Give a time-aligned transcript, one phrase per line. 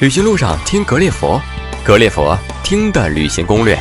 [0.00, 1.38] 旅行路上听格列佛，
[1.84, 3.78] 格列佛听的旅行攻略。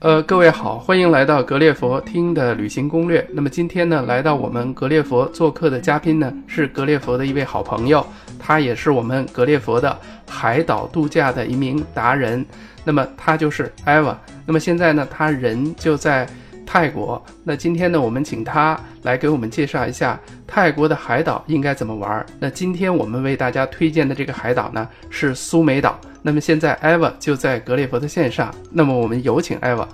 [0.00, 3.26] 呃，各位好，欢迎来到格列佛听的旅行攻略。
[3.32, 8.06] 那么今天呢，来到我们格列佛做客的嘉宾呢，是格列佛的一位好朋友，
[8.38, 12.44] 他也是我们格列佛的海岛度假的一名达人。
[12.84, 14.14] 那么他就是艾娃。
[14.44, 16.28] 那么现在呢，他人就在。
[16.72, 22.24] 泰国，那今天呢，我们请他来给我们介绍一下泰国的海岛应该怎么玩。
[22.40, 26.00] 那今天我们为大家推荐的这个海岛呢是苏梅岛。
[26.22, 29.86] 那么现在 Eva 就在格列佛的线上，那么我们有请艾娃。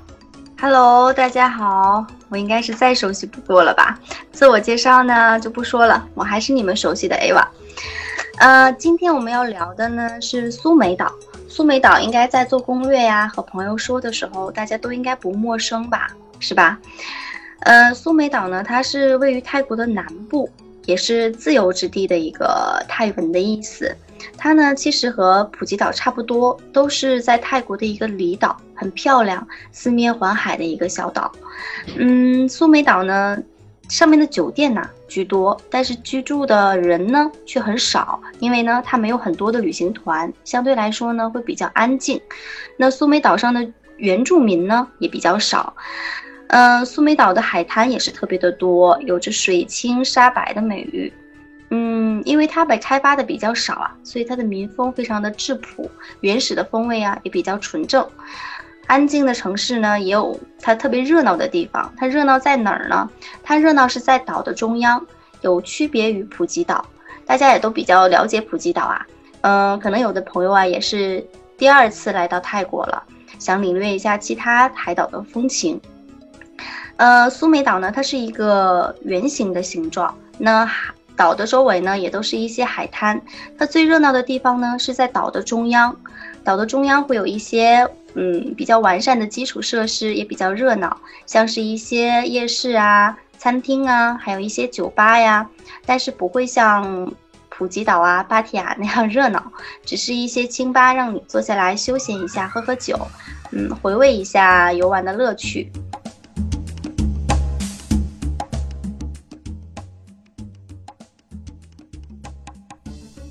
[0.60, 3.98] Hello，大家好，我应该是再熟悉不过了吧？
[4.30, 7.44] 自我介绍呢就不说了，我还是你们熟悉的 Ava。
[8.38, 11.12] 呃，今天我们要聊的呢是苏梅岛。
[11.48, 16.08] 苏梅岛应该在做攻略呀和朋友说的时候，大家都应该不陌生吧？
[16.38, 16.78] 是吧？
[17.60, 20.48] 呃，苏梅岛呢，它是位于泰国的南部，
[20.86, 23.94] 也是自由之地的一个泰文的意思。
[24.36, 31.30] 它呢，其实和普吉岛差不多，都是在泰国的一个离岛，很漂亮，四面环海的一个小岛。
[31.96, 33.36] 嗯，苏梅岛呢，
[33.88, 42.20] 上面的酒店呢居多，但是居住的人呢却很少，因为呢，它没有很多的旅行团，相对来说呢会比较安静。
[42.76, 45.74] 那苏梅岛上的原住民呢也比较少。
[46.48, 51.12] 嗯，苏梅岛的海滩也是特别的多，有着水清沙白的美誉。
[51.70, 58.06] 嗯，因为它被开发的比较少啊，所以它的民风非常的质朴，原始的风味啊也比较纯正。
[58.86, 61.92] 安静的城市呢，也有它特别热闹的地方。
[61.98, 63.10] 它热闹在哪儿呢？
[63.42, 65.06] 它热闹是在岛的中央，
[65.42, 66.82] 有区别于普吉岛。
[67.26, 69.06] 大家也都比较了解普吉岛啊。
[69.42, 71.22] 嗯，可能有的朋友啊也是
[71.58, 73.04] 第二次来到泰国了，
[73.38, 75.78] 想领略一下其他海岛的风情。
[76.98, 80.12] 呃，苏梅岛呢，它是一个圆形的形状。
[80.36, 80.68] 那
[81.16, 83.20] 岛的周围呢，也都是一些海滩。
[83.56, 85.94] 它最热闹的地方呢，是在岛的中央。
[86.42, 95.48] 岛的中央会有一些嗯比较完善的基础设施，也比较热闹，像是一些夜市啊、餐厅啊，还有一些酒吧呀。
[95.86, 97.12] 但是不会像
[97.48, 99.52] 普吉岛啊、芭提雅那样热闹，
[99.84, 102.98] 只是一些清吧，让你坐下来休闲一下，喝喝酒，
[103.52, 105.70] 嗯，回味一下游玩的乐趣。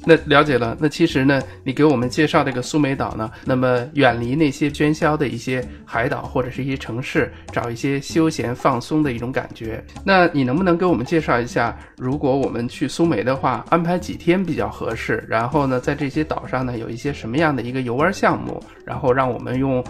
[0.07, 9.83] 那了解了，那其实呢，你给我们介绍这个苏梅岛呢，那么远离那些喧嚣的一些海岛或者是一些城市，找一些休闲放松的一种感觉。
[10.05, 15.25] 那你能不能给我们介绍一下，如果我们去苏梅的话，安排几天比较合适？
[15.27, 18.63] 然后呢，在这些岛上呢，有一些什么样的一个游玩项目？
[18.85, 19.83] 然后让我们用，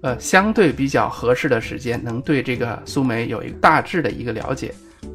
[0.00, 4.72] 呃，相对比较合适的时间，能对这个苏梅有一个大致的一个了解。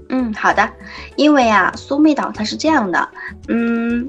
[0.09, 0.70] 嗯，好的，
[1.16, 3.09] 因为啊，苏梅岛它是这样的，
[3.47, 4.08] 嗯。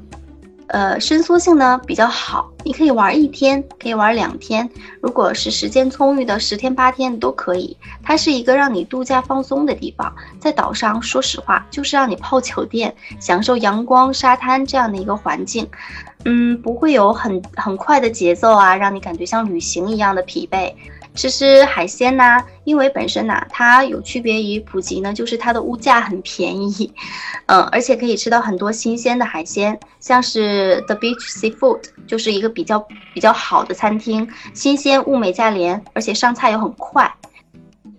[0.74, 4.68] 呃，伸缩性呢比较好，你可以玩一天，可以玩两天，
[5.00, 7.76] 如果是时间充裕的，十天八天都可以。
[8.02, 15.64] 它是一个让你度假放松的地方，在岛上，说实话，就是让你泡酒店，享受阳光、沙滩这样的一个环境。
[16.24, 20.72] 嗯，不会有很很快的节奏啊，让你感觉像旅行一样的疲惫。
[21.14, 26.92] 吃吃海鲜呐，因为本身呐，它有区别于普吉呢，就是它的物价很便宜，
[27.46, 37.08] 嗯，而且可以吃到很多新鲜的海鲜，像是 The Beach Seafood，就是一个比较比较好的餐厅，新鲜物美价廉，而且上菜又很快。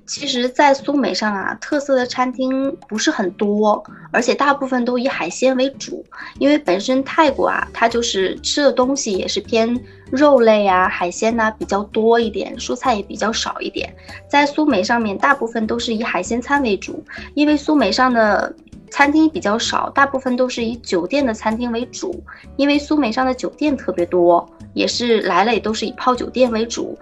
[0.06, 6.06] 其实，在苏梅上啊，特色的餐厅不是很多，而且大部分都以海鲜为主。
[6.38, 9.80] 因为本身泰国啊，它就是吃的东西也是偏
[10.12, 13.92] 肉类啊、海鲜呐比较多一点，蔬菜也比较少一点。
[14.30, 18.56] 在苏梅上面，大部分都是以海鲜餐为主，因为苏梅上的
[18.92, 22.24] 餐厅比较少，大部分都是以酒店的餐厅为主。
[22.58, 26.96] 因为苏梅上的酒店特别多，也是来了也都是以泡酒店为主。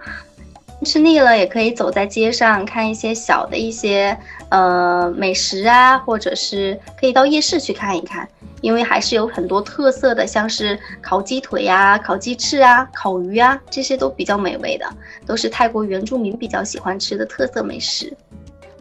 [0.84, 4.16] 吃腻了也可以走在街上看一些小的一些
[4.50, 8.28] 呃美食啊，或者是可以到夜市去看一看，
[8.60, 14.86] 因为还是有很多特色的，像是烤鸡腿呀、烤鸡翅啊、烤鱼啊，这些都比较美味的，
[15.26, 18.14] 都是泰国原住民比较喜欢吃的特色美食。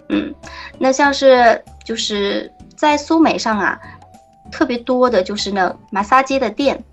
[0.09, 0.33] 嗯，
[0.77, 3.79] 那像是就是在苏梅上啊，
[4.51, 6.83] 特别多的就是那马萨街的店。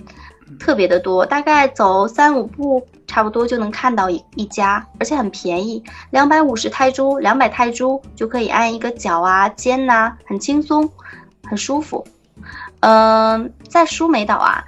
[0.59, 10.91] 特别的多，大概走三五步，差不多就能看到一一家，而且很便宜，两百五十泰铢，两百泰铢就可以按一个脚啊、肩呐，很轻松，
[11.45, 12.07] 很舒服。
[12.81, 14.65] 嗯，在苏梅岛啊，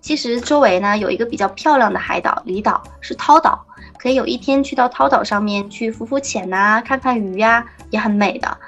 [0.00, 3.64] 其实周围呢有一个比较漂亮的海岛离岛，是涛岛，
[3.98, 8.58] 可以有一天去到涛岛上面去浮浮潜呐，看看鱼呀，也很美的。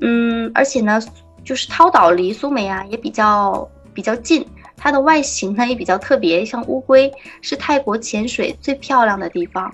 [0.00, 1.00] 嗯，而且呢，
[1.44, 4.46] 就是涛岛离苏梅啊也比较比较近。
[4.82, 7.12] 它的外形呢也比较特别，像乌龟，
[7.42, 9.72] 是泰国潜水最漂亮的地方。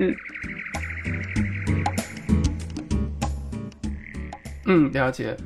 [0.00, 0.14] 嗯，
[4.66, 5.36] 嗯，了解。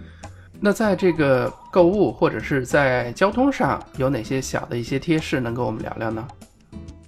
[0.59, 6.27] 那在这个购物或者是在交通上有哪些小的一些贴士能跟我们聊聊呢？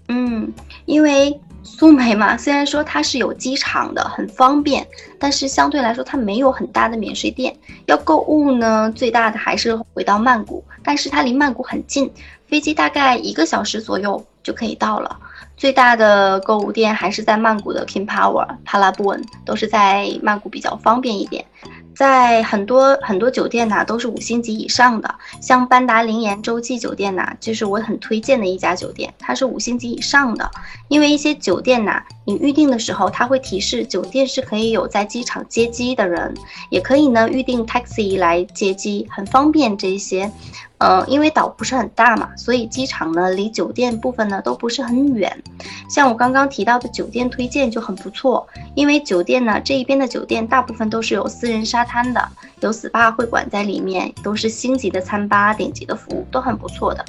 [0.09, 0.53] 嗯，
[0.87, 4.87] 因为苏梅嘛，虽然说它是有机场的，很方便，
[5.19, 7.57] 但是相对来说它没有很大的免税店。
[7.87, 12.13] 要购物呢，最大的还是回到曼谷，但是它离曼谷很近，
[12.47, 15.19] 飞机大概一个小时左右就可以到了。
[15.57, 21.45] 最大的购物店还是在曼谷的 King Power、帕拉布恩，都是在曼谷比较方便一点。
[21.95, 30.51] 在很多很多酒店呐，都是五星级以上的，像班达林岩洲际酒店呐，就是我很推荐的一家酒店，它是五星级以上的。
[30.89, 36.35] 因为一些酒店呐，你预定的时候，它会提示酒店是可以有在机场接机的人，
[36.71, 40.31] 也可以呢预定 taxi 来接机，很方便这些。
[40.79, 45.43] 呃，因为岛不是很大嘛，所以机场呢离酒店部分呢都不是很远。
[45.89, 52.29] 像我刚刚提到的酒店推荐就很不错，因为酒店呢这一边的酒店大部分都是有私人沙滩的，
[52.61, 57.05] 有 SPA 会馆在里面，都是星级的餐吧、顶级的服务，都很不错的。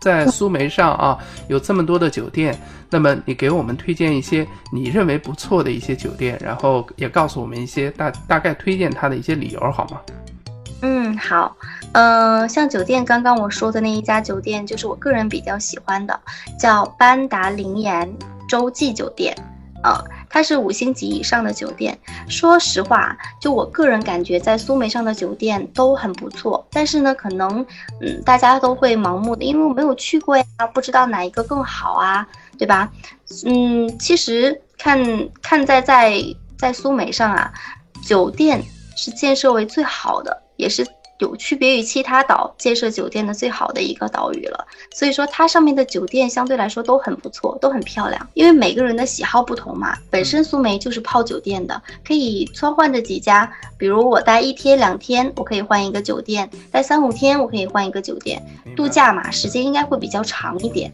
[0.00, 2.56] 在苏梅上啊，有这么多的酒店，
[2.88, 10.00] 那么你给我们推荐一些你认为不错的一些酒店，然后也告诉我们一些大大概推荐它的一些理由好吗？
[10.80, 11.56] 嗯，好，
[11.92, 16.18] 嗯，像酒店刚刚我说的那一家酒店，就是我个人比较喜欢的，
[16.58, 18.08] 叫班达林岩
[18.48, 19.36] 洲际酒店，
[19.82, 21.98] 呃，它是五星级以上的酒店。
[22.28, 27.66] 说实话，就我个人感觉，在苏梅上的酒店都很不错，但是呢，可能
[28.00, 32.24] 嗯，大家都会盲目的，因为我没有去过呀，不知道哪一个更好啊，
[32.56, 32.88] 对吧？
[33.44, 34.96] 嗯，其实看
[35.42, 36.22] 看在在
[36.56, 37.52] 在苏梅上啊，
[38.06, 38.62] 酒店
[38.96, 40.42] 是建设为最好的。
[40.58, 40.86] 也是
[41.18, 48.28] 有区别于其他岛建设酒店的最好的一个岛屿了，所以说它上面的酒店相对来说都很不错，都很漂亮。
[48.34, 58.40] 因为每个人的喜好不同嘛，本身苏梅就是泡酒店的，可以穿换着几家，比如我待一天两天，我可以换一个酒店；待三五天，我可以换一个酒店。
[58.76, 60.92] 度假嘛，时间应该会比较长一点。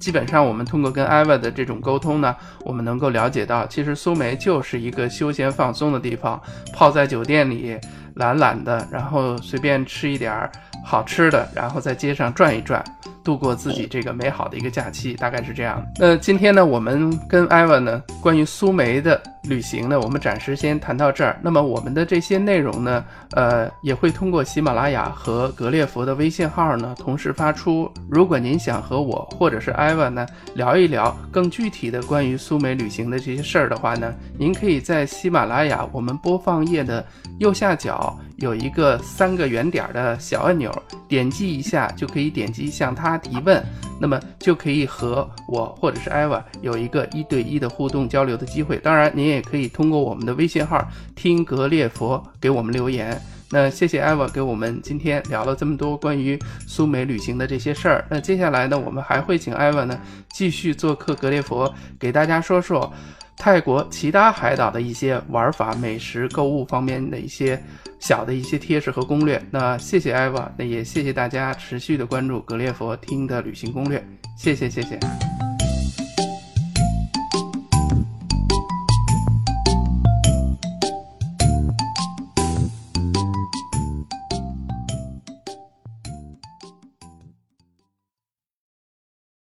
[0.00, 6.40] 基本上，我们通过跟艾娃的这种沟通呢，我们能够了解到，其实苏梅就是一个休闲放松的地方，
[6.72, 7.78] 泡在酒店里，
[8.14, 10.50] 懒懒的，然后随便吃一点儿
[10.84, 12.82] 好吃的，然后在街上转一转。
[13.22, 15.84] 度过自己这个美好的一个假期，大概是这样。
[15.98, 21.38] 那今天呢，我们跟艾娃呢，关于苏梅的旅行呢，我们暂时先谈到这儿。
[21.42, 27.90] 那么我们的这些内容呢，呃，也会通过喜马拉雅和格列佛的微信号呢，同时发出。
[28.08, 37.04] 如果您想和我或者是艾娃呢聊一聊更具体的关于苏梅旅行的这些事儿的话呢，您可以在喜马拉雅我们播放页的
[37.38, 40.70] 右下角有一个三个圆点的小按钮，
[41.08, 43.09] 点击一下就可以点击向他。
[43.10, 43.62] 他提问，
[44.00, 48.76] 那么就可以和我或者是艾娃有一个一对一的互动交流的机会。
[48.78, 50.86] 当然，您也可以通过我们的微信号
[51.16, 53.20] “听格列佛”给我们留言。
[53.52, 58.04] 那谢谢艾娃给我们今天聊了这么多关于苏美旅行的这些事儿。
[58.08, 60.00] 那接下来呢，我们还会请艾娃呢
[60.32, 62.92] 继续做客格列佛，给大家说说
[63.40, 67.60] 泰国其他海岛的一些玩法、美食、购物方面的一些。
[67.98, 74.02] 小的一些贴士和攻略，那谢谢艾娃，那也谢谢大家持续的关注格列佛听的旅行攻略，
[74.38, 74.98] 谢谢谢谢。